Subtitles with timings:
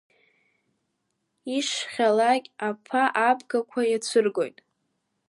[1.57, 4.57] Ишхьалакь аԥа абгақәа иацәыргоит.